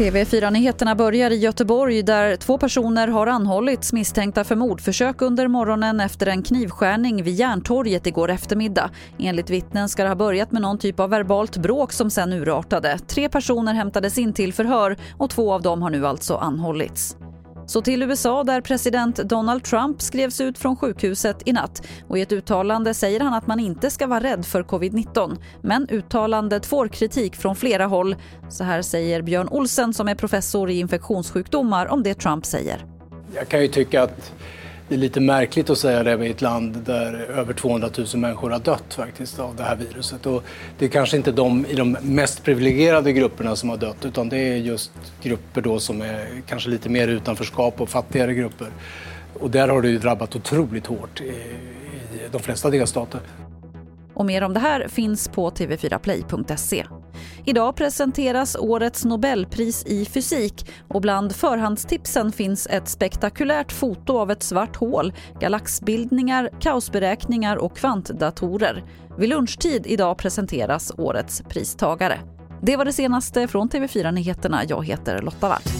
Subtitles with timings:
[0.00, 6.26] TV4-nyheterna börjar i Göteborg där två personer har anhållits misstänkta för mordförsök under morgonen efter
[6.26, 8.90] en knivskärning vid Järntorget igår eftermiddag.
[9.18, 12.98] Enligt vittnen ska det ha börjat med någon typ av verbalt bråk som sen urartade.
[12.98, 17.16] Tre personer hämtades in till förhör och två av dem har nu alltså anhållits.
[17.70, 21.86] Så till USA där president Donald Trump skrevs ut från sjukhuset i natt.
[22.08, 25.36] Och I ett uttalande säger han att man inte ska vara rädd för covid-19.
[25.62, 28.16] Men uttalandet får kritik från flera håll.
[28.48, 32.86] Så här säger Björn Olsen som är professor i infektionssjukdomar om det Trump säger.
[33.34, 34.32] Jag kan ju tycka att
[34.90, 38.50] det är lite märkligt att säga det i ett land där över 200 000 människor
[38.50, 40.26] har dött faktiskt av det här viruset.
[40.26, 40.44] Och
[40.78, 44.36] det är kanske inte de i de mest privilegierade grupperna som har dött utan det
[44.36, 48.68] är just grupper då som är kanske lite mer utanförskap och fattigare grupper.
[49.40, 53.20] Och där har det ju drabbat otroligt hårt i, i de flesta delstater.
[54.14, 56.84] Och mer om det här finns på tv4play.se.
[57.44, 64.42] Idag presenteras årets Nobelpris i fysik och bland förhandstipsen finns ett spektakulärt foto av ett
[64.42, 68.84] svart hål, galaxbildningar, kaosberäkningar och kvantdatorer.
[69.18, 72.20] Vid lunchtid idag presenteras årets pristagare.
[72.62, 74.62] Det var det senaste från TV4 Nyheterna.
[74.68, 75.79] Jag heter Lotta Wall.